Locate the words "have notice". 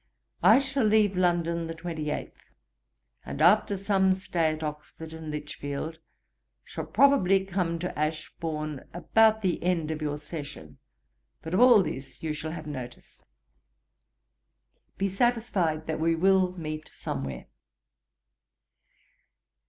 12.49-13.23